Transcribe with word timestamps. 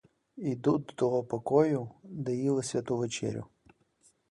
Йдуть 0.37 0.85
до 0.87 0.93
того 0.93 1.23
покою, 1.23 1.89
де 2.03 2.35
їли 2.35 2.63
святу 2.63 2.97
вечерю. 2.97 3.45